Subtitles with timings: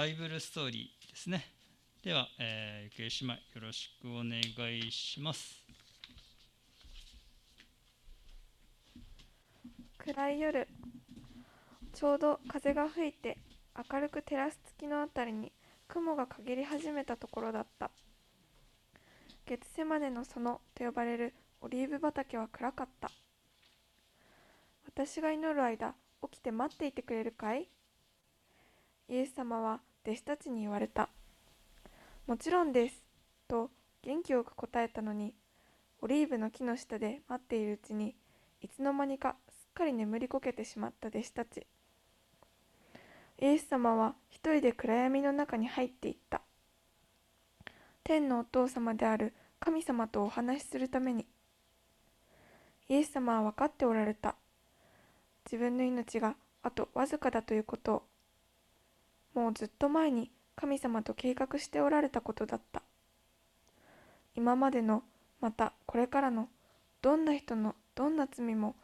[0.00, 1.44] バイブルストーリーですね。
[2.02, 4.40] では、えー、ゆきえ姉妹よろしくお願
[4.74, 5.62] いします。
[9.98, 10.66] 暗い夜
[11.92, 13.36] ちょうど風が吹いて
[13.92, 15.52] 明るく照らす月のあたりに
[15.86, 17.90] 雲が陰り始めたところだった
[19.44, 23.10] 月セマネの園と呼ばれるオリーブ畑は暗かった
[24.86, 27.68] 私が祈る間起きて待っていてくれるかい？
[29.10, 31.08] イエス様は弟子たちに言われた
[32.26, 33.04] もちろんです
[33.48, 33.70] と
[34.02, 35.34] 元気よく答えたのに
[36.02, 38.14] オリーブの木の下で待っているうちに
[38.62, 41.66] いつの間にかすっかり眠りこけてしまった弟子たち。
[43.38, 46.42] イエス様は一人で暗闇の中に入っていった。
[48.04, 51.26] 天のお父様である神様とお話しするために
[52.88, 54.36] イエス様は分かっておられた。
[55.46, 58.02] 自分の命があとわずかだということを
[59.34, 62.82] もうずっと前に神様と計画しておられたことだった。
[64.34, 65.02] 今までの
[65.40, 66.48] またこれからの
[67.02, 68.76] どんな人のどんな罪も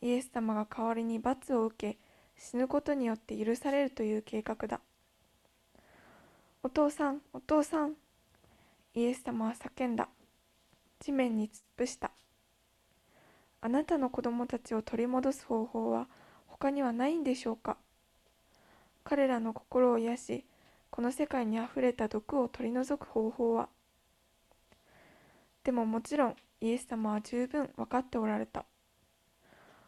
[0.00, 1.98] イエス様が代わりに罰を受け
[2.36, 4.80] 死ぬことによって許されるという計画だ。
[6.62, 7.94] お父さんお父さん
[8.94, 10.08] イエス様は叫んだ。
[11.00, 12.10] 地面に突っ伏した。
[13.60, 16.08] あなたの子供たちを取り戻す方法は
[16.46, 17.76] 他にはないんでしょうか？
[19.08, 20.44] 彼らの心を癒し
[20.90, 23.70] この世界にあふれた毒を取り除く方法は？
[25.64, 28.66] でももちろんイエス様は十分分かっておられた。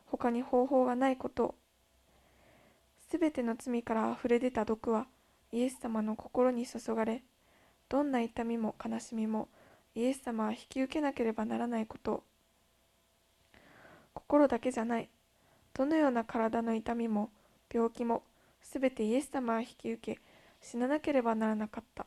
[0.07, 1.45] 他に方法がないこと。
[1.45, 1.55] を
[3.11, 5.07] すべての罪からあふれ出た毒は
[5.53, 7.23] イエス様の心に注がれ
[7.91, 9.49] どんな痛みも悲しみも
[9.95, 12.13] イエス様は引き受けなければならないこと。
[12.13, 12.23] を
[14.15, 15.11] 心だけじゃない
[15.75, 17.29] どのような体の痛みも
[17.71, 18.23] 病気も
[18.63, 20.21] すべてイエス様は引き受け
[20.61, 22.07] 死ななければならなかった。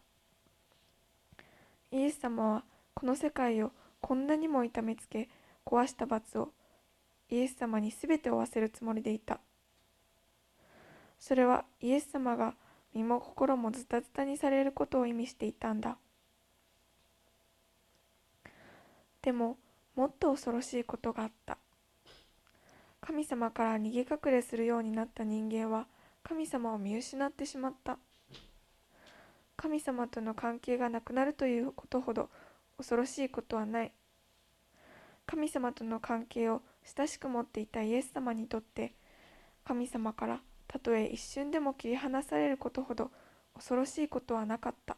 [1.91, 3.71] イエス様はこの世界を
[4.01, 5.29] こんなにも痛めつけ
[5.65, 6.49] 壊した罰を
[7.29, 9.39] イエス様に全て負わせるつもりでいた。
[11.19, 12.53] それはイエス様が
[12.93, 15.97] 身も心もズタズタにされることを意味していたんだ。
[19.21, 19.57] でも
[19.95, 21.57] もっと恐ろしいことがあった。
[22.99, 25.87] 神様から逃げ隠れするようになった人間は
[26.23, 27.97] 神様を見失ってしまった。
[29.57, 32.29] 神様との関係がなくなるということほど
[32.77, 33.91] 恐ろしいことはない。
[35.25, 36.61] 神様との関係を
[36.97, 38.93] 親しく持っていたイエス様にとって
[39.63, 43.11] 神様からたとえ一瞬でも切り離されることほど
[43.53, 44.97] 恐ろしいことはなかった。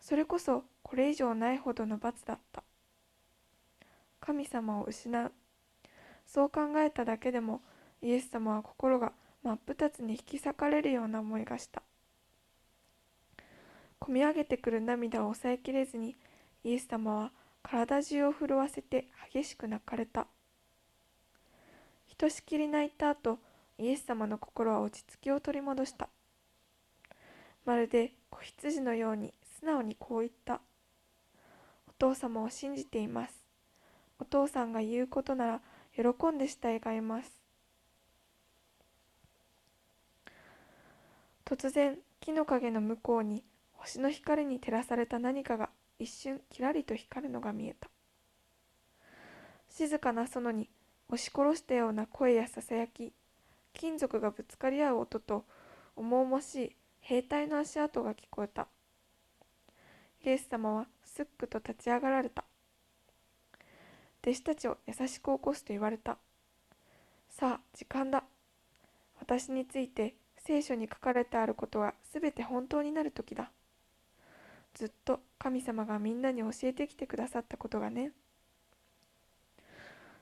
[0.00, 2.62] それこそこれ以上ないほどの罰だった。
[4.20, 5.32] 神様を失う。
[6.26, 7.60] そう考えただけでも
[8.02, 9.12] イエス様は心が
[9.46, 11.80] 真っ二つに引き裂かれるような思いがした。
[14.00, 16.16] こみ上げてくる涙を抑えきれずに
[16.64, 17.30] イエス様は
[17.62, 20.26] 体中を震わせて激しく泣かれた。
[22.08, 23.38] ひとしきり泣いた後
[23.78, 26.08] イエス様の心は落ち着きを取り戻した。
[27.64, 30.60] まるで子羊のように素直にこう言った。
[31.88, 33.46] お父様を信じています。
[34.18, 35.60] お父さんが言うことなら
[35.94, 37.45] 喜んで従います。
[41.46, 47.88] 突然木の陰の向こうに星の光に照らされた何かが一瞬きらりと光るのが見えた。
[49.70, 50.68] 静かな園に
[51.08, 53.12] 押し殺したような声やささやき
[53.72, 55.44] 金属がぶつかり合う音と
[55.94, 58.66] 重々しい兵隊の足跡が聞こえた。
[60.24, 62.44] イエス様はすっくと立ち上がられた。
[64.20, 66.18] 弟子たちを優しく起こすと言われた。
[67.28, 68.24] さあ時間だ。
[69.20, 73.50] 私について聖書に書かれてあることはすべて本当になる時だ。
[74.74, 78.12] ずっと神様がみんなに教えてきてくださったことがね。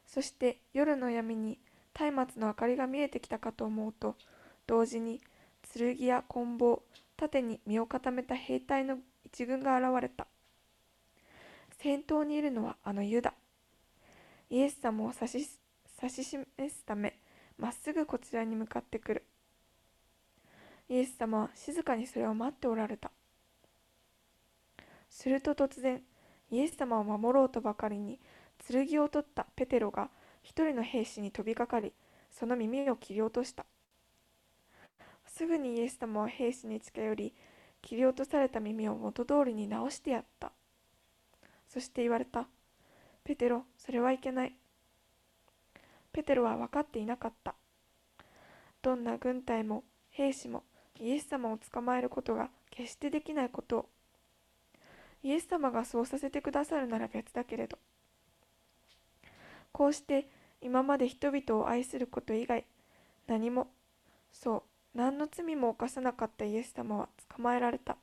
[0.07, 1.59] そして夜の闇に
[1.93, 4.17] 松明の明かりが見えてきたかと思うと
[4.67, 5.21] 同時に
[5.73, 6.83] 剣や棍棒
[7.17, 10.27] 盾に身を固めた兵隊の一軍が現れた。
[11.79, 13.35] 先頭にいるのはあのユダ。
[14.49, 15.59] イエス様を指し
[16.25, 17.19] 示すため
[17.59, 19.25] まっすぐこちらに向かってくる。
[20.89, 23.11] イエス様は静かにそれを待っておられた。
[25.09, 26.03] すると突然
[26.51, 28.21] イエス様を守ろうとばかりに
[28.69, 30.11] 剣を取ったペテロが
[30.43, 31.93] 一人の兵士に飛びかかり
[32.31, 33.65] その耳を切り落とした。
[35.27, 37.35] すぐにイエス様は兵士に近寄り
[37.81, 40.53] 切り落とされた耳を元通りに直してやった。
[41.69, 42.47] そして言われた。
[43.25, 44.55] ペテロそれはいけない。
[46.13, 47.55] ペテロは分かっていなかった。
[48.83, 50.63] どんな軍隊も兵士も
[51.01, 53.79] イエス様を捕まえることが決してできないこと。
[53.79, 53.87] を
[55.23, 57.79] イエス様がそうさせてくださるなら別だけれど。
[59.73, 60.29] こうして
[60.61, 62.65] 今まで人々を愛すること以外
[63.27, 63.69] 何も
[64.31, 64.63] そう
[64.97, 67.97] 何の罪も犯さなかったイエス様は捕まえられた。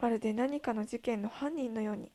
[0.00, 2.12] まるで何かの事件の犯人のように。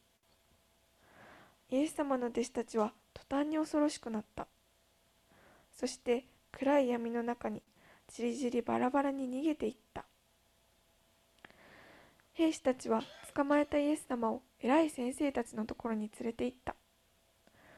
[1.72, 4.48] イエス様の弟子たちは途端に恐ろしくなった。
[5.72, 7.64] そして暗い闇の中に
[8.14, 10.04] じりじりバラバラに逃げていった。
[12.34, 13.04] 兵士たちは
[13.36, 16.76] 捕まえたイエス様を偉い先生たちのところに連れて行った。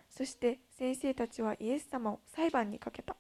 [0.10, 3.16] そして先生たちはイエス様を裁判にかけた。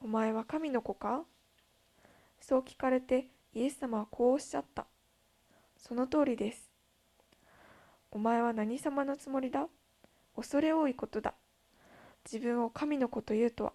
[0.00, 1.24] お前は神の子か？
[2.40, 4.86] そう聞かれてイエス様はこうおっしゃった。
[5.76, 6.70] その通りです。
[8.10, 9.66] お前は何様のつもりだ？
[10.36, 11.34] 恐れ多いことだ。
[12.30, 13.72] 自分を神の子というとは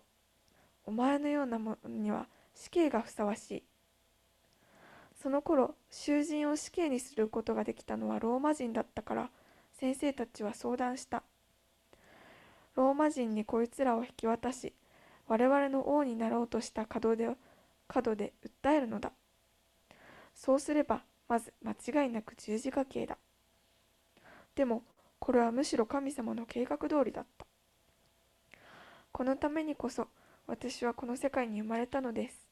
[0.89, 2.25] お前のような者には
[2.55, 3.63] 死刑がふさわしい。
[5.21, 9.29] その頃囚人を死刑にすることができたのはローマ人だったから
[9.73, 11.21] 先生たちは相談した。
[12.75, 14.73] ローマ人にこいつらを引き渡し
[15.27, 17.29] 我々の王になろうとした角で
[17.87, 19.11] 角で訴えるのだ。
[20.33, 23.15] そうすればまず間違いなく十字架刑だ。
[24.55, 24.81] でも
[25.19, 27.45] これはむしろ神様の計画通りだった。
[29.11, 30.07] このためにこそ
[30.49, 32.49] 私はこの世界に生まれたのです。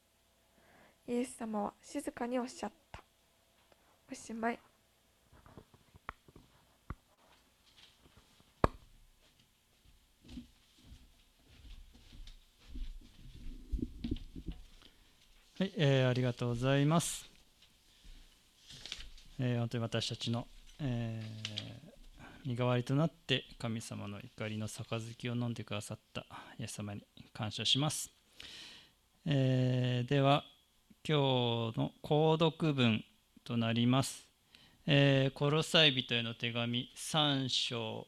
[1.08, 3.02] イエス様は静かにおっしゃった。
[4.08, 4.58] おしまい。
[15.58, 17.28] はい、えー、ありがとうございます。
[19.40, 20.46] えー、本当に私たちの、
[20.78, 21.87] えー、
[22.48, 26.24] 身代わりとなって神様の怒りの杯を飲んでくださった。
[26.58, 27.02] イエス様に
[27.34, 28.10] 感謝します。
[29.26, 30.44] えー、では、
[31.06, 33.04] 今日の購読文
[33.44, 34.26] となります。
[34.86, 38.06] えー、コロサイ人への手紙3章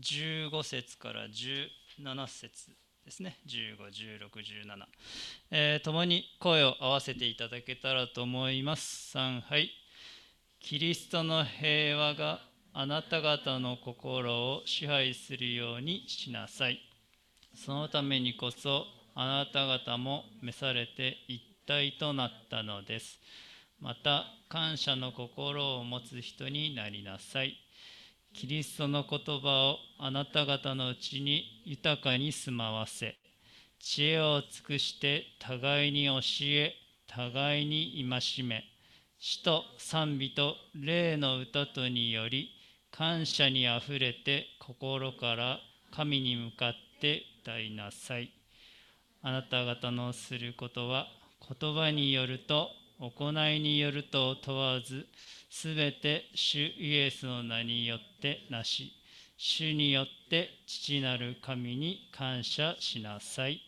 [0.00, 2.70] 15節から17節
[3.04, 3.38] ですね。
[3.46, 4.84] 15、16、17、
[5.52, 9.16] えー、共に声を合わせていただけたらと思います。
[9.16, 9.70] 3はい。
[10.58, 12.40] キリストの平和が
[12.76, 16.80] あなた方の心を支配するようにしなさい。
[17.54, 23.20] そのためにこそあなた方も召されて一体となったのです。
[23.78, 27.54] また感謝の心を持つ人になりなさい。
[28.32, 33.14] キリストの言葉をあなた方のうちに豊かに住まわせ。
[33.78, 36.74] 知恵を尽くして互いに教え
[37.06, 38.64] 互いに戒め。
[39.20, 42.50] 死と賛美と霊の歌とにより
[42.96, 45.58] 感謝にあふれて心から
[45.94, 48.30] 神に向かって歌いなさい
[49.22, 51.06] あなた方のすることは
[51.60, 52.68] 言葉によると
[53.00, 55.06] 行いによると問わず
[55.50, 58.92] すべて主イエスの名によってなし、
[59.36, 63.60] 主によって父なる神に感謝しなさい。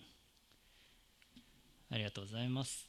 [1.92, 2.85] ありがとうございます。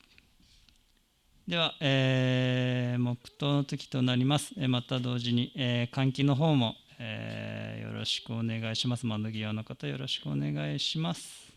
[1.48, 4.54] では、えー、黙祷の時となります。
[4.68, 9.06] また同時に、えー、換気の方も、えー、よろしくお願いします。
[9.06, 11.54] 窓際の方、よろしくお願いします。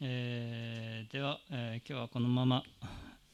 [0.00, 2.62] えー、では、えー、今日はこのまま、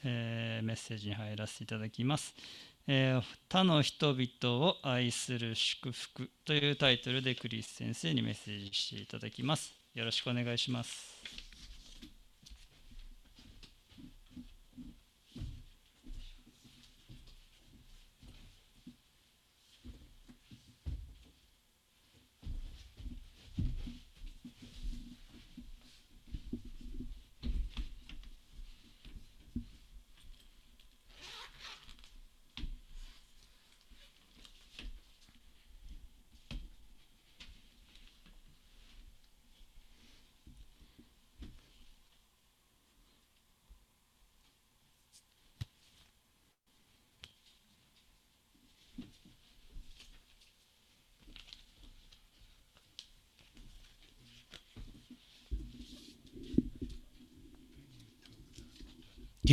[0.02, 2.34] えー、メッセージに入らせていただきます、
[2.86, 9.74] え他の人々を愛する祝福というタイトルでクリス先生にメッセージしていただきます。
[9.94, 11.43] よろしくお願いします。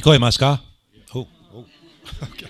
[0.02, 0.64] 聞こえますか？
[1.14, 1.26] おお
[1.62, 2.48] OK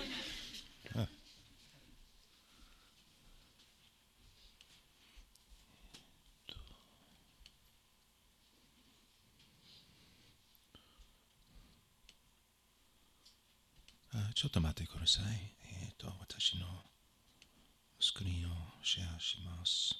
[14.14, 15.26] あちょっと待ってください。
[15.84, 16.66] えっ、と、私の
[18.00, 19.94] スクリーンをシェアします。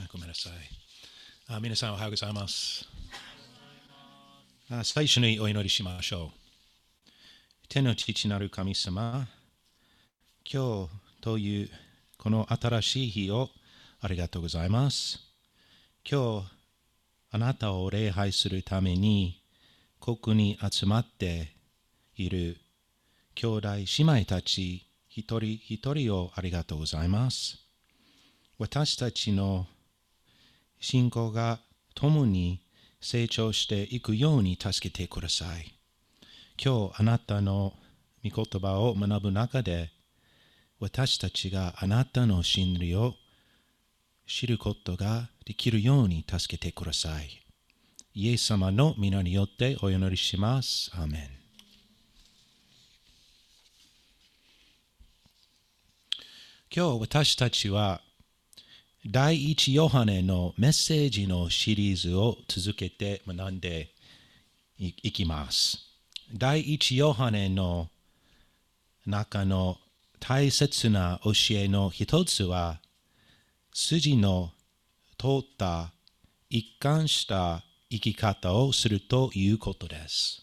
[0.00, 1.56] あごめんなさい。
[1.56, 2.88] あ皆さんおはようございます。
[4.70, 7.08] あ最初にお祈りしましょう。
[7.68, 9.28] 天の父なる神様、
[10.50, 10.88] 今日
[11.20, 11.70] という
[12.16, 13.50] この新しい日を
[14.00, 15.20] ありがとうございます。
[16.10, 16.46] 今日、
[17.30, 19.42] あなたを礼拝するために、
[20.00, 21.52] ここに集まって
[22.16, 22.56] いる
[23.34, 27.58] 兄弟姉妹たち一人一人をありがとうございます。
[28.58, 29.66] 私たちの
[30.80, 31.60] 信仰が
[31.94, 32.62] 共に
[33.00, 35.74] 成長していくように助けてください。
[36.62, 37.74] 今日あなたの
[38.24, 39.90] 御言葉を学ぶ中で
[40.80, 43.14] 私たちがあなたの真理を
[44.26, 47.42] 知ることができるように助けてください。
[48.14, 50.90] イエス様の皆によってお祈りします。
[50.94, 51.38] アーメン。
[56.70, 58.02] 今日私たちは
[59.06, 63.90] 第一ヨハネのメッセージのシリーズを続けて学んで
[64.76, 65.78] いきます。
[66.34, 67.90] 第一ヨハネの
[69.06, 69.78] 中の
[70.18, 72.80] 大切な教えの一つは、
[73.72, 74.50] 筋の
[75.16, 75.92] 通った
[76.50, 80.42] 一貫した生き方をするということです。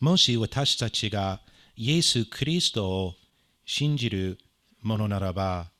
[0.00, 1.40] もし私たちが
[1.76, 3.14] イエス・キリストを
[3.64, 4.36] 信じる
[4.82, 5.71] ものならば、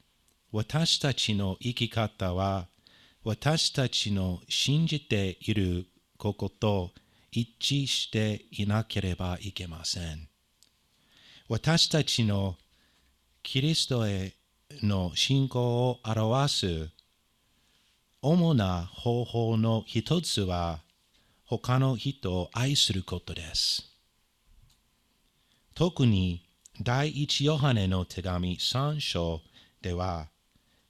[0.52, 2.68] 私たちの生き方は
[3.24, 5.86] 私たちの信じている
[6.18, 6.90] ことと
[7.30, 10.28] 一致していなければいけません。
[11.48, 12.56] 私たちの
[13.42, 14.34] キリストへ
[14.82, 16.90] の信仰を表す
[18.20, 20.80] 主な方法の一つは
[21.46, 23.88] 他の人を愛することです。
[25.74, 26.44] 特に
[26.82, 29.40] 第一ヨハネの手紙3章
[29.80, 30.31] では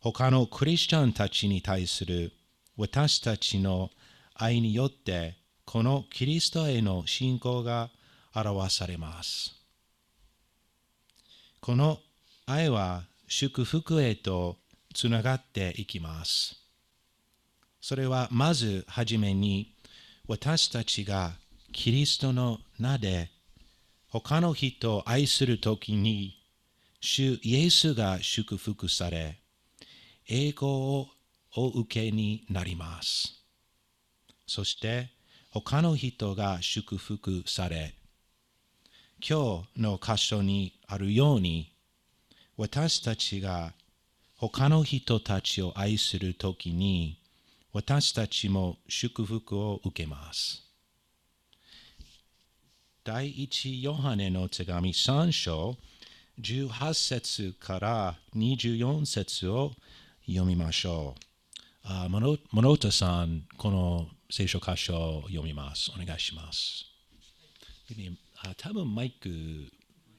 [0.05, 2.33] 他のクリスチャンたちに対する
[2.77, 3.91] 私たちの
[4.35, 7.89] 愛によってこのキリストへの信仰が
[8.35, 9.55] 表されます。
[11.61, 12.01] この
[12.47, 14.57] 愛は祝福へと
[14.93, 16.57] つながっていきます。
[17.81, 19.77] それはまずはじめに
[20.27, 21.35] 私たちが
[21.71, 23.31] キリストの名で
[24.09, 26.43] 他の人を愛するときに
[27.01, 29.42] 主イエスが祝福され
[30.35, 31.09] 栄光を
[31.55, 33.45] お受けになります。
[34.47, 35.11] そして
[35.51, 37.95] 他の人が祝福され
[39.21, 41.75] 今日の箇所にあるように
[42.57, 43.75] 私たちが
[44.37, 47.19] 他の人たちを愛するときに
[47.75, 50.63] 私たちも祝福を受けます。
[53.05, 55.77] 第一ヨハネの手紙3章
[56.41, 59.73] 18節から24節を
[60.27, 61.21] 読みましょう。
[61.85, 65.91] あモノタさん、この聖書箇所を読みます。
[66.01, 66.87] お願いします。
[68.45, 69.29] あ多分マイク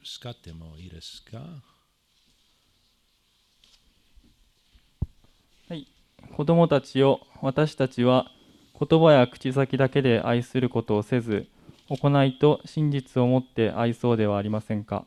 [0.04, 1.38] 使ってもいいですか
[5.68, 5.88] はい、
[6.36, 8.26] 子供たちを私たちは
[8.78, 11.46] 言葉や口先だけで愛することをせず
[11.88, 15.06] 行いと真実をもって愛そうではありませんか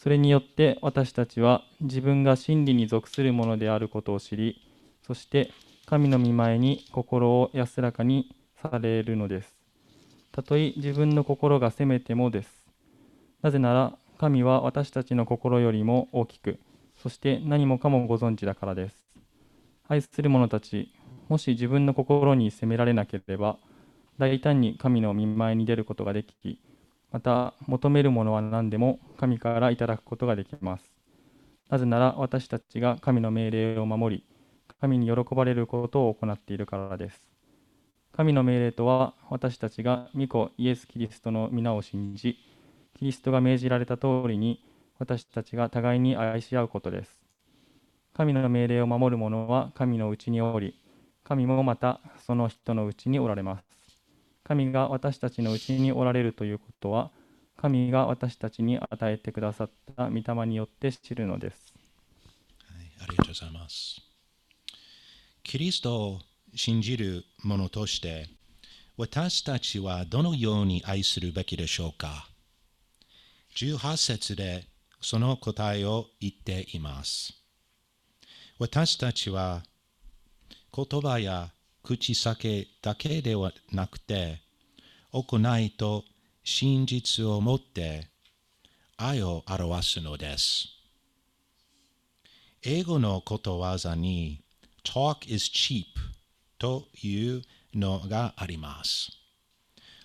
[0.00, 4.62] それによって私たちは自分が真理に属するものであることを知り
[5.06, 5.50] そして
[5.84, 9.54] 神の御前に心を安らかにされるのです。
[10.32, 12.64] たとえ自分の心が責めてもです。
[13.42, 16.60] なぜなら神は私たちの心よりも大きく
[17.02, 18.96] そして何もかもご存知だからです。
[19.88, 20.92] 愛する者たち、
[21.28, 23.58] もし自分の心に責められなければ、
[24.18, 26.60] 大胆に神の見前に出ることができ、
[27.12, 30.94] また求めるものは何でも神からいただくことができます。
[31.68, 34.24] なぜなら私たちが神の命令を守り、
[34.80, 37.30] 神に喜ばれることを行っているからです。
[38.12, 42.38] 神の命令とは私たちが御子イエス・キリストの皆を信じ、
[42.94, 44.64] キリストが命じられた通りに
[44.98, 47.20] 私たちが互いに愛し合うことです。
[48.14, 50.74] 神の命令を守る者は神のうちにおり、
[51.24, 53.79] 神もまたその人のうちにおられます。
[54.50, 57.12] 神が私たちのうちにおられるということは、
[57.56, 61.72] 神が私たちに与えてくださった御霊によって知るのです。
[62.66, 64.00] はい、ありがとうございます。
[65.44, 66.18] キリストを
[66.56, 68.28] 信じる者として、
[68.96, 72.28] 私たちはどのように愛するべきでしょうか
[73.54, 74.66] ?18 節で
[75.00, 77.34] その答えを言っています。
[78.58, 79.62] 私たちは
[80.74, 81.52] 言葉や
[81.82, 84.42] 口先だけではなくて、
[85.12, 86.04] 行いと
[86.44, 88.08] 真実をもって
[88.96, 90.68] 愛を表すのです。
[92.62, 94.42] 英語のことわざに
[94.84, 95.86] talk is cheap
[96.58, 97.42] という
[97.74, 99.10] のがあります。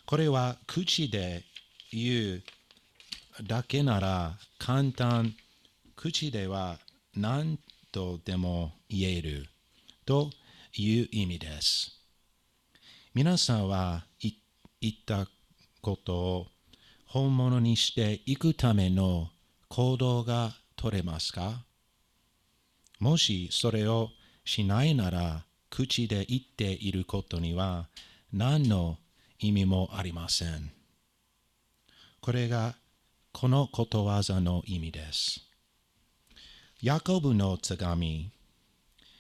[0.06, 1.44] これは口で
[1.92, 2.44] 言う
[3.44, 5.36] だけなら簡単、
[5.96, 6.80] 口では
[7.16, 7.60] 何
[7.92, 9.48] とでも言える
[10.06, 10.30] と
[10.78, 12.00] いう意味です。
[13.14, 14.34] 皆さんは言
[14.92, 15.28] った
[15.82, 16.48] ことを
[17.06, 19.30] 本物にしていくための
[19.70, 21.64] 行動が取れますか？
[23.00, 24.10] もしそれを
[24.44, 27.88] しないなら口で言っていることには
[28.32, 28.98] 何の
[29.40, 30.72] 意味もありません。
[32.22, 32.76] これが
[33.32, 35.42] このことわざの意味です。
[36.82, 38.32] ヤコブの手紙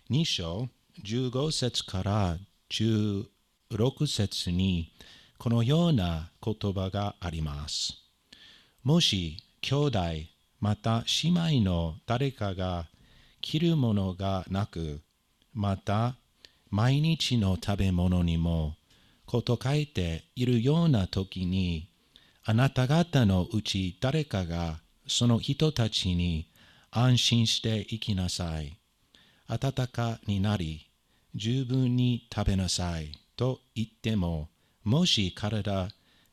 [0.09, 0.69] 2章
[1.03, 2.37] 15節から
[2.69, 4.91] 16節に
[5.37, 7.93] このような言葉があります。
[8.83, 9.99] もし兄弟
[10.59, 11.29] また姉
[11.59, 12.87] 妹の誰かが
[13.41, 15.01] 着るものがなく、
[15.53, 16.15] また
[16.69, 18.75] 毎日の食べ物にも
[19.25, 21.89] こと書いているような時に、
[22.43, 26.47] あなた方のうち誰かがその人たちに
[26.91, 28.77] 安心して生きなさい。
[29.47, 30.84] 温かになり、
[31.35, 34.49] 十分に食べなさいと言っても、
[34.83, 35.89] もし体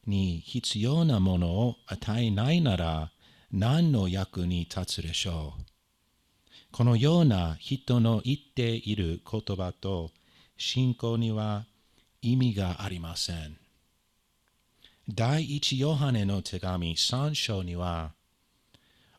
[0.06, 3.10] に必要なものを与えないなら
[3.50, 5.62] 何の役に立つでしょう？
[6.70, 10.10] このような人の言っている言葉と
[10.56, 11.64] 信仰には
[12.22, 13.56] 意味がありません。
[15.08, 18.12] 第一ヨハネの手紙3章には、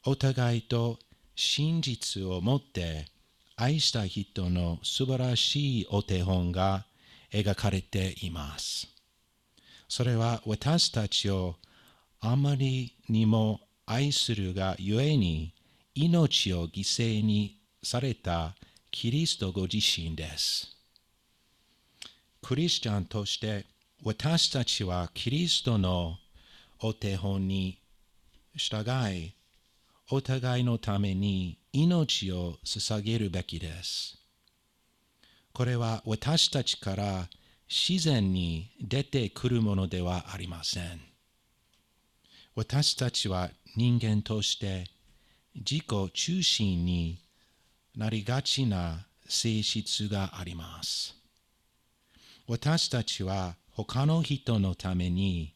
[0.06, 0.98] お互いと
[1.36, 3.08] 真実をもって
[3.56, 6.86] 愛した人の素晴らしいお手本が
[7.32, 8.88] 描かれています。
[9.88, 11.56] それは私たちを
[12.20, 15.54] あまりにも愛するがゆえに
[15.94, 18.56] 命を犠牲にされた
[18.90, 20.76] キリストご自身です。
[22.42, 23.66] クリスチャンとして
[24.04, 26.18] 私たちはキリストの
[26.80, 27.80] お手本に
[28.56, 28.84] 従
[29.16, 29.34] い、
[30.10, 34.16] お互いのために命を捧げるべきです。
[35.54, 37.28] これは私たちから
[37.68, 41.02] 自然に出てくるものではありません。
[42.56, 44.86] 私たちは人間として
[45.56, 47.18] 自己中心に
[47.96, 51.16] なりがちな性質があります。
[52.48, 55.56] 私たちは他の人のために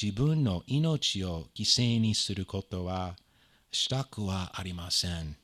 [0.00, 3.16] 自分の命を犠牲にすることは
[3.72, 5.36] したくはありません。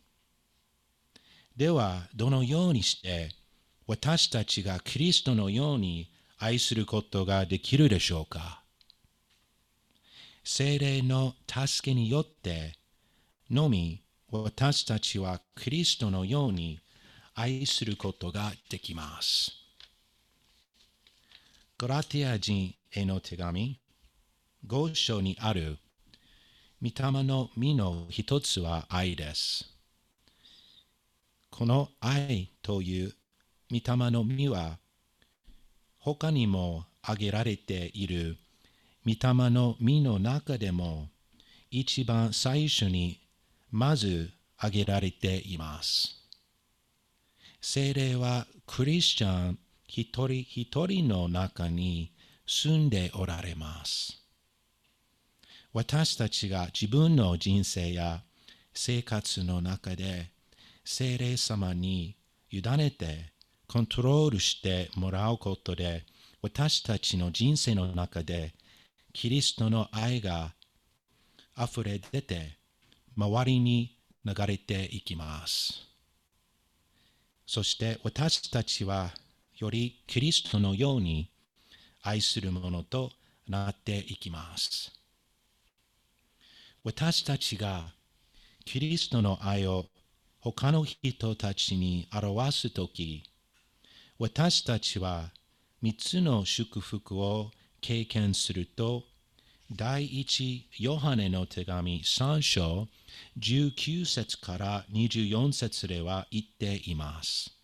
[1.57, 3.29] では、どのようにして
[3.87, 8.63] 私たちがキリストのように愛することができるでしょうか？
[10.45, 12.73] 精霊の助けによって
[13.51, 16.81] のみ私たちはキリストのように
[17.35, 19.53] 愛することができます。
[21.79, 23.79] ガラティア人への手紙
[24.67, 25.77] 5章にある
[26.81, 29.69] 御霊の実の一つは愛です。
[31.53, 33.13] この愛という
[33.71, 34.79] 御霊の実は
[35.99, 38.39] 他にも挙げられている
[39.05, 41.09] 御霊の実の中でも
[41.71, 43.21] 一番最初に
[43.71, 46.17] まず挙げられています。
[47.61, 52.13] 聖霊はクリスチャン一人一人の中に
[52.47, 54.19] 住んでおられます。
[55.75, 58.23] 私たちが自分の人生や
[58.73, 60.32] 生活の中で
[60.85, 62.17] 聖霊様に
[62.51, 63.33] 委ねて
[63.69, 66.05] コントロールしてもらうことで
[66.43, 68.53] 私たちの人生の中で
[69.13, 70.55] キリストの愛が
[71.57, 72.59] 溢れ出て
[73.17, 75.83] 周りに流れていきます。
[77.47, 79.11] そして私たちは
[79.59, 81.31] よりキリストのように
[82.03, 83.11] 愛するものと
[83.49, 84.93] なっていきます。
[86.85, 87.93] 私たちが
[88.65, 89.87] キリストの愛を
[90.45, 93.23] 他の人たちに表すとき、
[94.19, 95.31] 私たちは
[95.81, 99.05] 三つの祝福を経験すると、
[99.71, 102.89] 第一ヨハネの手紙3章
[103.39, 107.57] 19節から24節では言っています。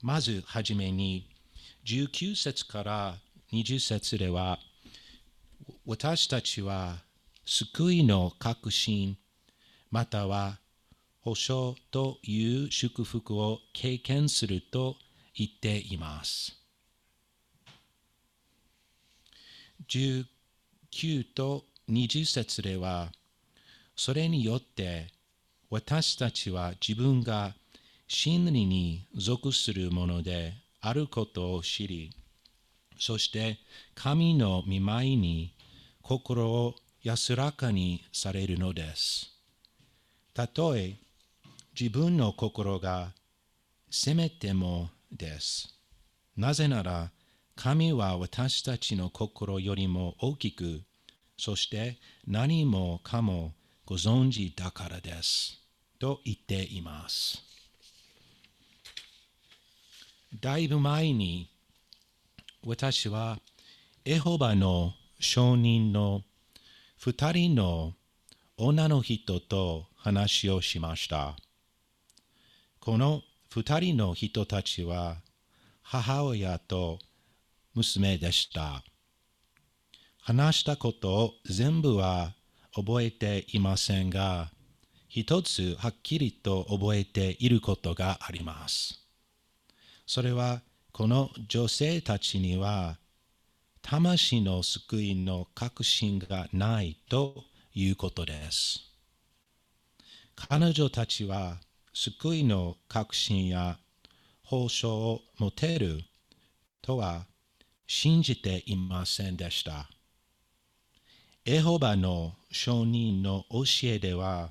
[0.00, 1.28] まずはじめに
[1.84, 3.16] 19節から
[3.52, 4.60] 20節では
[5.86, 6.98] 私たちは
[7.44, 9.16] 救いの確信
[9.90, 10.61] または
[11.24, 14.96] 保証という祝福を経験すると
[15.36, 16.58] 言っています。
[19.88, 20.26] 19
[21.34, 23.12] と20節では
[23.94, 25.12] それによって
[25.70, 27.54] 私たちは自分が
[28.08, 32.10] 真理に属するものであることを知り、
[32.98, 33.58] そして
[33.94, 35.54] 神の見舞いに
[36.02, 39.30] 心を安らかにされるのです。
[40.34, 40.96] たとえ
[41.78, 43.12] 自分の心が
[43.90, 45.74] 責めてもです。
[46.36, 47.10] なぜなら
[47.56, 50.82] 神は私たちの心よりも大きく、
[51.38, 53.54] そして何もかも
[53.86, 55.60] ご存知だからです。
[55.98, 57.42] と言っています。
[60.40, 61.48] だいぶ前に
[62.66, 63.38] 私は
[64.04, 66.22] エホバの証人の
[66.98, 67.94] 二人の
[68.56, 71.36] 女の人と話をしました。
[72.84, 75.18] この二人の人たちは
[75.82, 76.98] 母親と
[77.74, 78.82] 娘でした。
[80.20, 82.32] 話したことを全部は
[82.74, 84.50] 覚えていませんが、
[85.06, 88.98] 一つはっきりと覚えていることがあります。
[90.04, 92.98] それはこの女性たちには
[93.80, 98.80] 魂の救いの確信がないということです。
[100.34, 101.58] 彼女たちは
[101.92, 103.78] 救いの確信や
[104.42, 106.02] 保証を持てる
[106.80, 107.26] とは
[107.86, 109.88] 信じていませんでした。
[111.44, 114.48] エホバの証人の教えでは、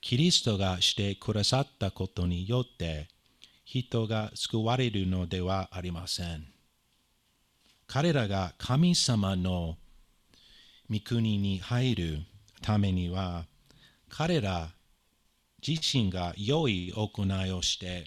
[0.00, 3.08] キリストがしてくださったことによって、
[3.64, 6.46] 人が救われるのではありません。
[7.86, 9.76] 彼らが神様の
[10.90, 12.18] 御国に入る
[12.62, 13.44] ためには、
[14.08, 14.70] 彼ら
[15.66, 18.06] 自身が良い行いをして、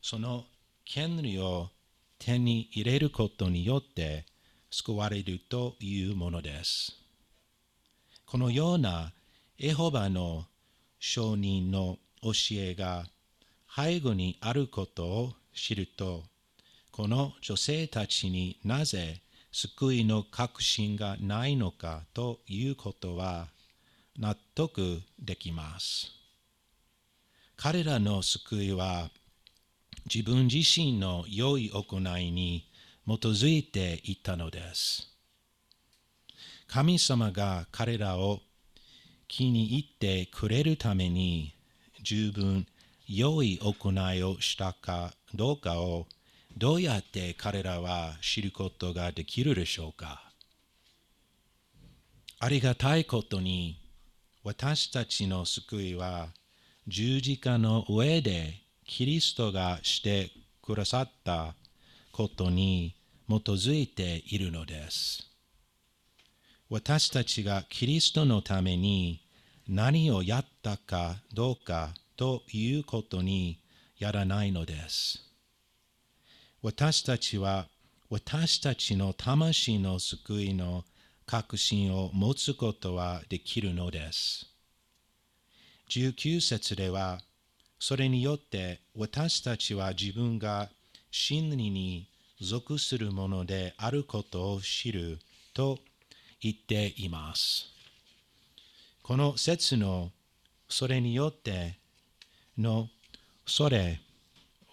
[0.00, 0.44] その
[0.84, 1.70] 権利を
[2.18, 4.24] 手に入れることによって
[4.70, 6.92] 救われるというものです。
[8.26, 9.12] このような
[9.58, 10.44] エホバの
[10.98, 13.06] 証人の教えが
[13.74, 16.22] 背後にあることを知ると、
[16.92, 19.20] この女性たちになぜ
[19.52, 23.48] 救いの確信がないのかということは
[24.18, 26.23] 納得できます。
[27.56, 29.10] 彼らの救いは
[30.12, 32.68] 自分自身の良い行いに
[33.06, 35.08] 基づいていたのです。
[36.66, 38.40] 神様が彼らを
[39.28, 41.54] 気に入ってくれるために
[42.02, 42.66] 十分
[43.06, 46.06] 良い行いをしたかどうかを
[46.56, 50.22] どうやって彼らは知ることができるでしょうか
[52.38, 53.80] ありがたいことに
[54.42, 56.28] 私たちの救いは
[56.86, 60.30] 十字架の上でキリストがして
[60.62, 61.54] くださった
[62.12, 62.94] ことに
[63.26, 65.26] 基づいているのです。
[66.68, 69.22] 私たちがキリストのために
[69.66, 73.60] 何をやったかどうかということに
[73.98, 75.22] やらないのです。
[76.62, 77.66] 私たちは
[78.10, 80.84] 私たちの魂の救いの
[81.24, 84.53] 確信を持つことはできるのです。
[85.90, 87.20] 19節では、
[87.78, 90.70] それによって私たちは自分が
[91.10, 92.08] 真理に
[92.40, 95.18] 属するものであることを知る
[95.52, 95.78] と
[96.40, 97.74] 言っています。
[99.02, 100.12] この説の
[100.68, 101.78] それによって
[102.56, 102.88] の
[103.46, 104.00] それ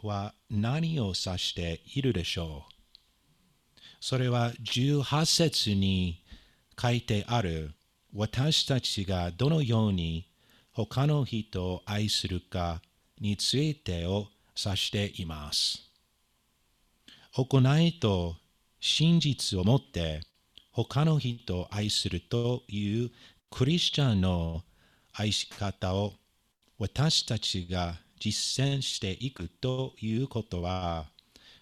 [0.01, 2.73] は何を指しているでしょう
[3.99, 6.23] それは18節に
[6.81, 7.71] 書いてある
[8.15, 10.30] 私たちがどのように
[10.73, 12.81] 他の人を愛するか
[13.19, 15.91] についてを指しています。
[17.33, 18.35] 行いと
[18.79, 20.21] 真実を持って
[20.71, 23.11] 他の人を愛するという
[23.49, 24.63] クリスチャンの
[25.13, 26.13] 愛し方を
[26.77, 31.05] 私たちが実践していくということは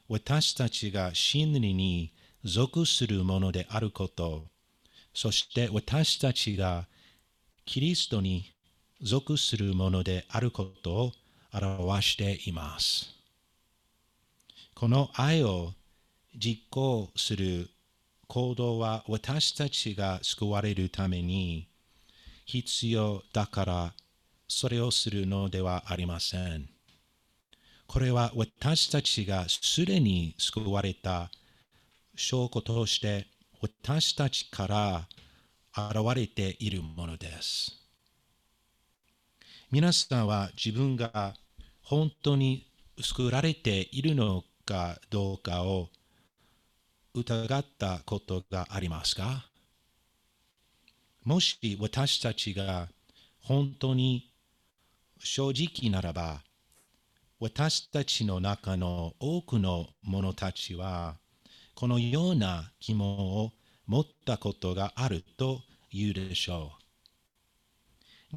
[0.07, 4.45] 私たちが真理に属するものであること
[5.13, 6.87] そして私たちが
[7.65, 8.51] キリストに
[9.01, 11.11] 属するものであることを
[11.53, 13.13] 表しています。
[14.75, 15.73] この愛を
[16.35, 17.69] 実行する
[18.27, 21.67] 行動は私たちが救われるために
[22.45, 23.93] 必要だから
[24.47, 26.69] それをするのではありません。
[27.87, 31.31] これは私たちがすでに救われた
[32.15, 33.25] 証拠として
[33.61, 35.07] 私たちから
[35.75, 37.79] 現れているものです。
[39.71, 41.35] 皆さんは自分が
[41.83, 42.65] 本当に
[42.99, 45.89] 救われているのかどうかを
[47.13, 49.45] 疑ったことがありますか？
[51.23, 52.87] もし私たちが
[53.43, 54.31] 本当に
[55.19, 56.41] 正直ならば
[57.39, 61.17] 私たちの中の多くの者たちは
[61.75, 63.51] このような疑問を
[63.85, 65.61] 持ったことがあると
[65.93, 66.78] 言うでしょう。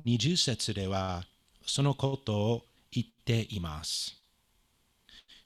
[0.05, 1.25] 二十節では
[1.67, 4.17] そのことを言っています。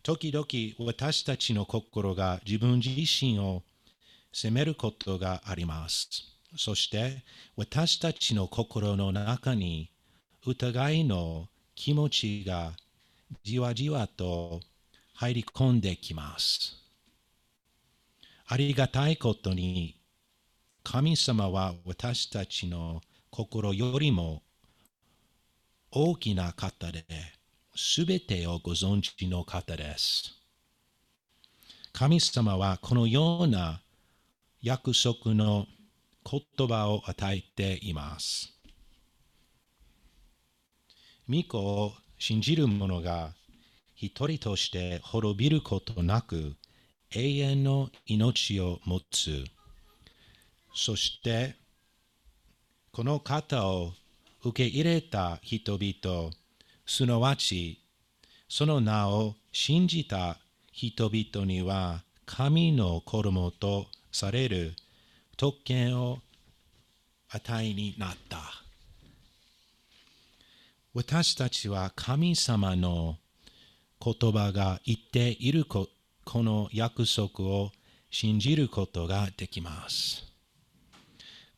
[0.02, 3.64] 時々私たちの心が自分自身を
[4.32, 6.08] 責めることがあります。
[6.56, 7.24] そして
[7.56, 9.90] 私たちの心の中に
[10.46, 12.72] 疑いの気持ちが
[13.42, 14.60] じわじわと
[15.14, 16.76] 入り込んできます。
[18.46, 19.96] ありがたいことに
[20.84, 23.02] 神様は私たちの
[23.36, 24.42] 心よりも
[25.90, 27.04] 大きな方で、
[27.74, 30.32] すべてをご存知の方です。
[31.92, 33.82] 神様はこのような
[34.62, 35.66] 約束の
[36.24, 38.54] 言葉を与えています。
[41.28, 43.34] 御子を信じる者が
[43.94, 46.56] 一人として滅びることなく
[47.10, 49.44] 永遠の命を持つ。
[50.74, 51.65] そして
[52.96, 53.92] この方を
[54.42, 56.30] 受け入れた人々、
[56.86, 57.78] すなわち、
[58.48, 60.38] その名を信じた
[60.72, 64.72] 人々には、神の子供とされる
[65.36, 66.20] 特権を
[67.28, 68.38] 与えになった。
[70.94, 73.18] 私たちは神様の
[74.02, 75.86] 言葉が言っているこ
[76.26, 77.72] の約束を
[78.10, 80.25] 信じることができます。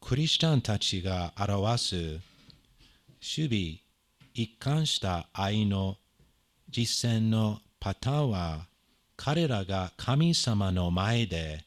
[0.09, 2.21] クリスチャンたちが表す守
[3.21, 3.81] 備、
[4.33, 5.99] 一貫した愛の
[6.71, 8.68] 実践のパターンは
[9.18, 11.66] 彼らが神様の前で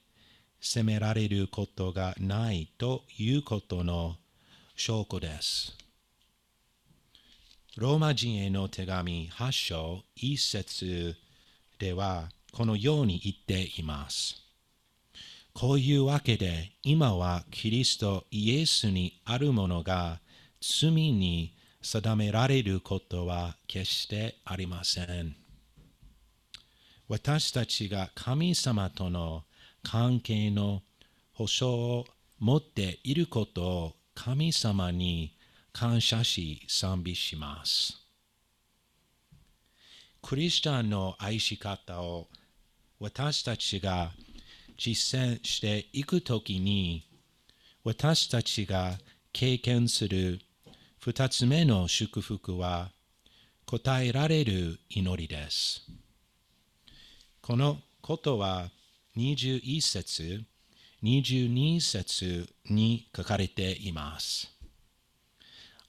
[0.59, 4.15] 責められることがないということの
[4.75, 5.77] 証拠です。
[7.77, 11.15] ローマ人への手紙8章1節
[11.77, 14.41] ではこのように言っています。
[15.53, 20.19] こういうわけで今はキリストイエスにあるものが
[20.61, 25.35] 罪に定められることは決してありません。
[27.07, 29.43] 私たちが神様との
[29.83, 30.81] 関係の
[31.33, 32.05] 保証を
[32.39, 35.35] 持っていることを神様に
[35.73, 37.97] 感謝し賛美します。
[40.21, 42.27] クリスチャンの愛し方を
[42.99, 44.11] 私たちが
[44.83, 47.03] 実践していくときに
[47.83, 48.97] 私たちが
[49.31, 50.39] 経験する
[50.97, 52.89] 二つ目の祝福は
[53.67, 55.83] 答えられる祈りです。
[57.43, 58.71] このことは
[59.15, 60.45] 21節、
[61.03, 64.49] 22節に書かれています。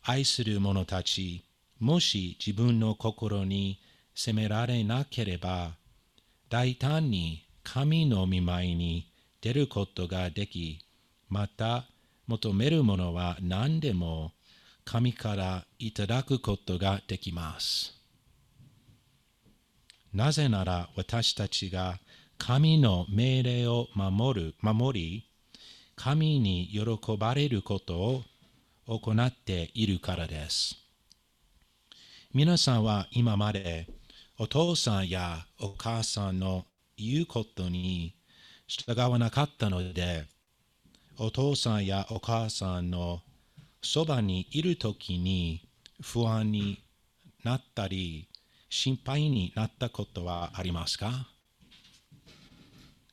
[0.03, 1.47] 愛する者たち、
[1.81, 3.81] もし自分の心に
[4.15, 5.77] 責められなければ、
[6.51, 10.81] 大胆に神の見舞いに出ることができ、
[11.29, 11.85] また
[12.27, 14.33] 求めるものは何でも
[14.85, 17.95] 神からいただくことができます。
[20.13, 21.99] なぜなら私たちが
[22.39, 25.25] 神の命令を守る、守り、
[25.97, 28.25] 神に喜ばれることを
[28.87, 30.77] 行っているからです。
[32.35, 33.87] 皆さんは今まで
[34.39, 36.65] お父さんやお母さんの
[36.97, 38.15] 言うことに
[38.67, 40.25] 従わなかったので、
[41.19, 43.21] お父さんやお母さんの
[43.83, 45.69] そばにいるときに
[46.01, 46.83] 不安に
[47.45, 48.29] なったり
[48.71, 51.27] 心配になったことはありますか？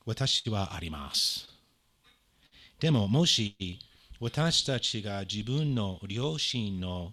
[0.06, 1.48] 私はあります。
[2.80, 3.78] でももし
[4.18, 7.12] 私たちが自分の両親の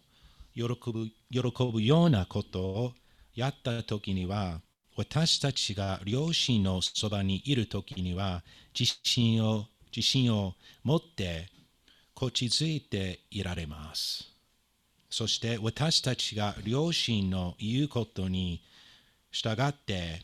[0.55, 2.93] 喜ぶ喜ぶようなことを
[3.35, 4.61] やったときには、
[4.97, 8.41] 私たちが両親のそばにいるときには、
[8.77, 11.49] 自信を自信を持って
[12.15, 14.27] こちづいていられます。
[15.11, 18.63] そして私たちが両親の言うことに
[19.31, 20.23] 従って、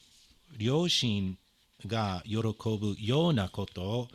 [0.58, 1.38] 両親
[1.86, 4.08] が喜ぶようなことを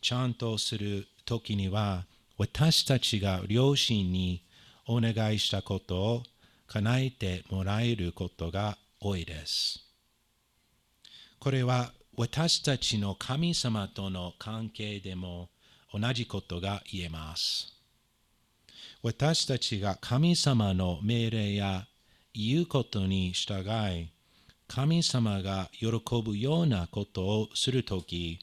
[0.00, 2.06] ちゃんとするときには、
[2.38, 4.42] 私たちが両親に
[4.86, 6.22] お願いしたことを
[6.68, 9.85] 叶えてもらえることが多いです。
[11.38, 15.50] これは私たちの神様との関係でも
[15.92, 17.72] 同じことが言えます。
[19.02, 21.86] 私たちが神様の命令や
[22.34, 24.10] 言うことに従い、
[24.66, 25.88] 神様が喜
[26.24, 28.40] ぶようなことをするとき、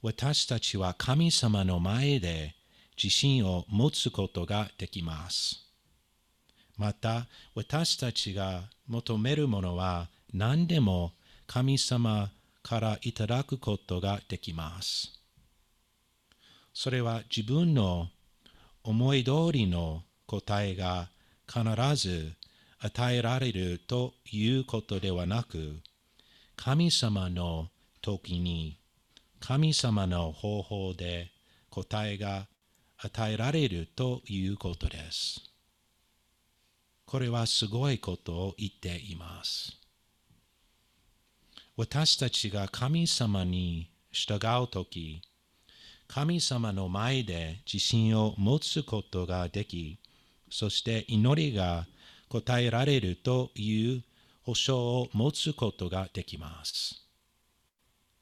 [0.00, 2.54] 私たちは神様の前で
[2.96, 5.60] 自信を持つことができます。
[6.76, 11.12] また、私たちが求めるものは何でも
[11.46, 12.30] 神様
[12.62, 15.20] からいただくことができます。
[16.72, 18.08] それは自分の
[18.82, 21.10] 思い通りの答えが
[21.46, 21.62] 必
[21.96, 22.32] ず
[22.80, 25.80] 与えられるということではなく、
[26.56, 27.68] 神様の
[28.02, 28.78] 時に
[29.40, 31.30] 神様の方法で
[31.68, 32.46] 答えが
[32.96, 35.40] 与えられるということです。
[37.04, 39.83] これはすごいことを言っています。
[41.76, 45.22] 私たちが神様に従うとき、
[46.06, 49.98] 神様の前で自信を持つことができ、
[50.50, 51.86] そして祈りが
[52.28, 54.02] 答えられるという
[54.42, 57.02] 保証を持つことができます。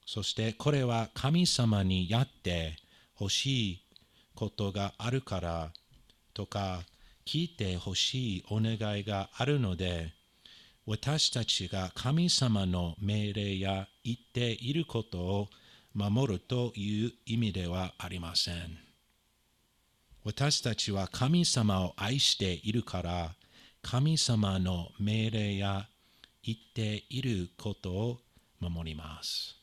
[0.07, 2.77] そしてこれは神様にやって
[3.15, 3.83] ほしい
[4.35, 5.73] ことがあるから
[6.33, 6.83] とか
[7.27, 10.13] 聞いてほしいお願いがあるので
[10.85, 15.49] 私たちが神様の命令や言っていることを
[15.95, 18.79] 守るという意味ではありません。
[20.25, 23.31] 私たちは神様を愛しているから
[23.83, 25.87] 神様の命令や
[26.43, 28.19] 言っていることを
[28.59, 29.55] 守ります。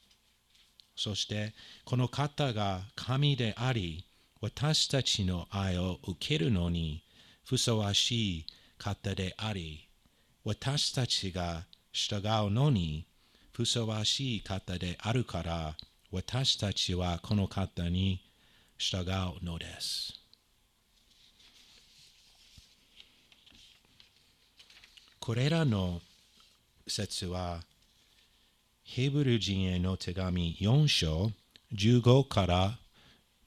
[0.95, 1.53] そして
[1.83, 4.05] この方が神であり
[4.39, 7.03] 私たちの愛を受けるのに
[7.45, 8.45] ふさわしい
[8.77, 9.88] 方であり
[10.43, 13.05] 私たちが従うのに
[13.51, 15.75] ふさわしい方であるから
[16.11, 18.21] 私たちはこの方に
[18.77, 20.13] 従うのです。
[25.19, 26.01] これらの
[26.87, 27.61] 説は
[28.83, 31.31] ヘブル人への手紙4章
[31.75, 32.79] 15から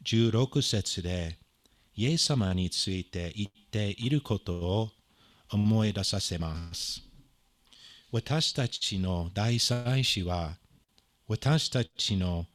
[0.05, 1.39] 16節で
[1.97, 4.91] イエス様について言っていることを
[5.53, 7.03] 思い出させます。
[8.11, 10.57] 私たちの大祭司は
[11.29, 12.47] 私たちの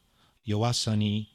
[0.46, 1.30] 弱さに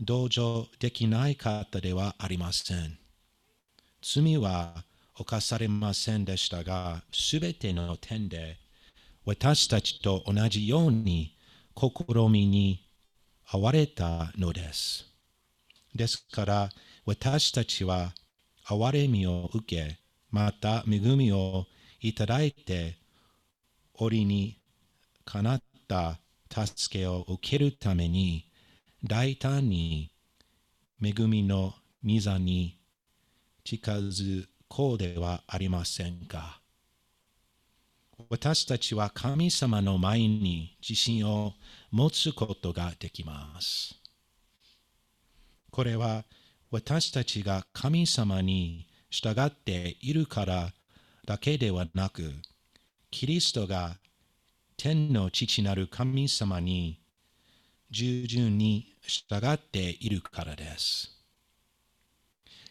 [0.00, 2.98] 同情できない方ではありません。
[4.02, 4.84] 罪は
[5.14, 8.58] 犯されませんでしたが、すべての点で
[9.24, 11.36] 私たちと同じように
[11.76, 11.92] 試
[12.30, 12.86] みに
[13.46, 15.06] 遭われたのです。
[15.94, 16.70] ですから
[17.04, 18.12] 私たちは
[18.66, 19.98] 憐れみを受け、
[20.30, 21.66] また恵みを
[22.00, 22.98] いただいて、
[23.94, 24.60] 折に
[25.24, 26.18] かなった
[26.50, 28.44] 助けを受けるために、
[29.04, 30.10] 大胆に
[31.02, 31.74] 恵みの
[32.04, 32.78] 御座に
[33.64, 36.60] 近づこうではありませんか。
[38.28, 41.52] 私たちは神様の前に自信を
[41.90, 43.94] 持つことができます。
[45.70, 46.24] これは
[46.70, 50.72] 私たちが神様に従っているから
[51.26, 52.32] だけではなく、
[53.10, 53.96] キリストが
[54.76, 57.00] 天の父なる神様に
[57.90, 61.10] 従順に従っているからです。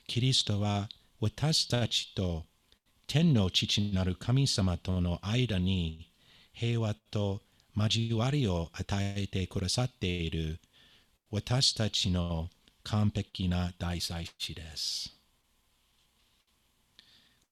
[0.08, 2.46] キリストは私たちと
[3.08, 6.12] 天の父なる神様との間に
[6.54, 7.42] 平和と
[7.76, 10.60] 交わりを与えてくださっている
[11.32, 12.50] 私たちの
[12.84, 15.17] 完璧な大祭司です。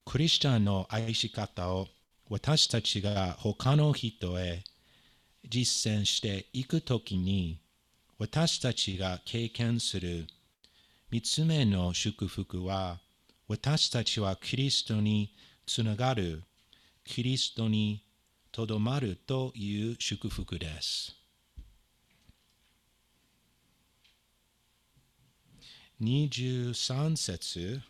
[0.05, 1.87] クリスチャンの愛し方を
[2.29, 4.63] 私たちが他の人へ
[5.49, 7.59] 実践していくときに
[8.17, 10.27] 私たちが経験する
[11.11, 12.99] 3つ目の祝福は
[13.47, 15.33] 私たちはキリストに
[15.65, 16.43] つながる
[17.03, 18.03] キリストに
[18.51, 21.15] とどまるという祝福です。
[26.01, 27.81] 23節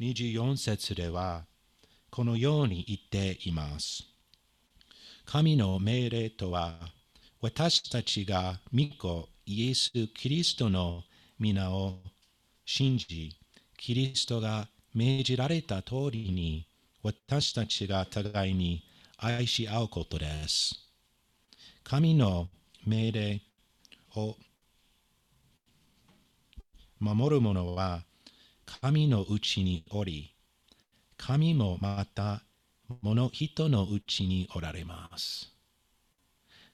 [0.00, 1.44] 24節では、
[2.10, 4.04] このように言っています。
[5.24, 6.78] 神の命令とは、
[7.40, 11.02] 私たちが御子イエス・キリストの
[11.38, 11.98] 皆を
[12.64, 13.36] 信じ、
[13.76, 16.66] キリストが命じられた通りに
[17.02, 18.84] 私たちが互いに
[19.16, 20.74] 愛し合うことです。
[21.82, 22.48] 神の
[22.86, 23.42] 命令
[24.16, 24.36] を
[27.00, 28.04] 守る者は
[28.82, 30.30] 神のうちにおり、
[31.16, 32.42] 神もまた
[33.00, 35.50] 物人のうちにおられます。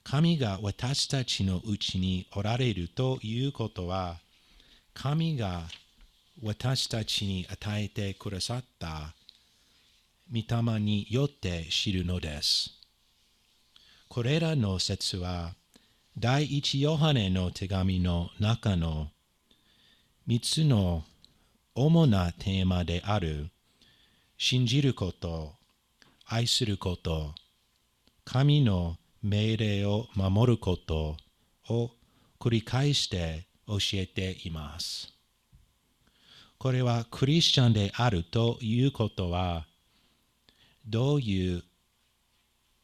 [0.03, 4.19] 神が私たちのうちにおられるということは、
[4.93, 5.63] 神が
[6.43, 9.13] 私たちに与えてくださった
[10.31, 12.71] 御霊によって知るのです。
[14.09, 15.55] これらの説は、
[16.17, 19.07] 第一ヨハネの手紙の中の
[20.27, 21.03] 3つの
[21.77, 23.49] 主なテーマである
[24.37, 25.51] 信じること、
[26.25, 27.35] 愛すること、
[28.23, 31.17] 神の命令を守ること
[31.67, 31.91] を
[32.39, 35.13] 繰り返して教えています。
[36.57, 39.65] これはクリスチャンであるということは
[40.87, 41.63] どういう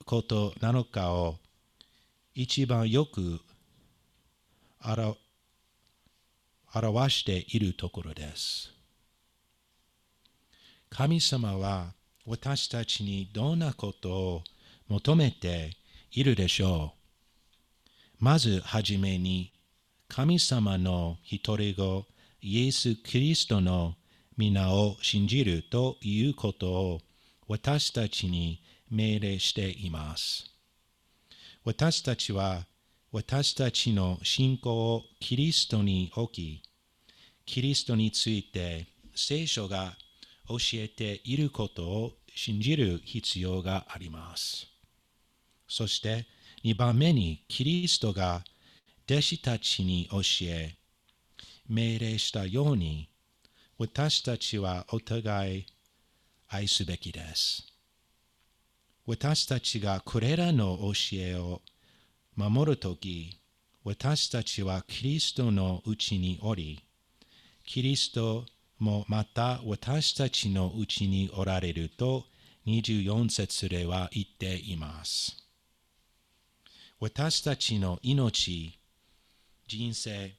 [0.05, 1.37] ことなのかを
[2.35, 3.39] 一番よく
[4.83, 5.17] 表
[6.73, 8.80] 表しているところです。
[10.93, 11.93] 神様は
[12.25, 14.43] 私たちにどんなことを
[14.89, 15.71] 求めて
[16.11, 16.93] いるでしょ
[18.19, 18.23] う？
[18.23, 19.53] まずはじめに
[20.09, 22.05] 神様の一人子
[22.41, 23.93] イエス・キリストの
[24.35, 26.99] 皆を信じるということを
[27.47, 30.45] 私たちに命令しています。
[31.63, 32.65] 私たちは
[33.13, 36.61] 私たちの信仰をキリストに置き、
[37.45, 39.93] キリストについて聖書が
[40.51, 44.67] 教えていることを信じる必要があります。
[45.67, 46.25] そして
[46.63, 48.43] 2番目にキリストが
[49.09, 50.75] 弟子たちに教え、
[51.67, 53.09] 命令したように
[53.77, 55.65] 私たちはお互い
[56.47, 57.65] 愛すべきです。
[59.07, 61.61] 私たちがこれらの教えを
[62.35, 63.39] 守るとき、
[63.83, 66.83] 私たちはキリストのうちにおり、
[67.65, 68.45] キリスト
[68.81, 72.25] もまた私たちのうちにおられると
[72.65, 75.37] 24節では言っています。
[76.99, 78.77] 私たちの命、
[79.67, 80.33] 人生、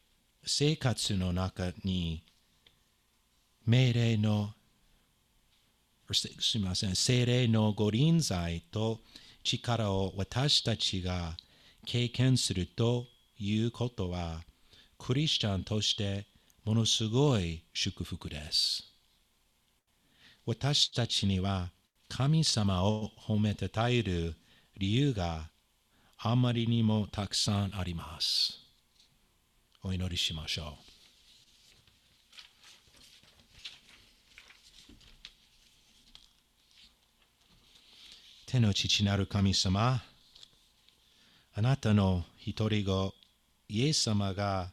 [0.44, 2.24] 生活の中に
[3.64, 4.50] 命令の
[6.12, 8.98] すすみません、精霊のご臨在と
[9.44, 11.36] 力を私たちが
[11.86, 13.06] 経験すると
[13.38, 14.42] いうことは、
[14.98, 16.26] クリスチャンとして
[16.64, 18.84] ものすごい祝福です。
[20.46, 21.70] 私たちには
[22.08, 24.34] 神様を褒めたたえる
[24.76, 25.48] 理由が
[26.18, 28.58] あまりにもたくさんあります。
[29.82, 30.92] お祈りしましょう。
[38.46, 40.02] 天の父なる神様、
[41.54, 43.14] あなたの一人子、
[43.68, 44.70] イエス様が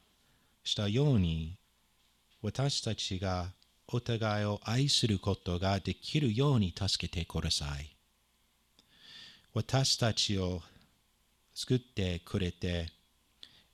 [0.64, 1.59] したように、
[2.42, 3.52] 私たちが
[3.88, 7.96] お互いを愛することができるように助けてください。
[9.54, 10.62] 私たちを
[11.54, 12.88] 救ってくれて、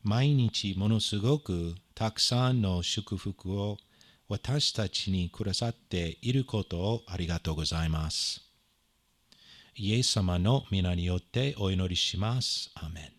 [0.02, 3.78] 毎日ものすごくたくさんの祝福を
[4.28, 8.42] 私たちにくださっていることをありがとうございます。
[9.76, 12.72] イエス様の皆によってお祈りします。
[12.76, 13.15] アメン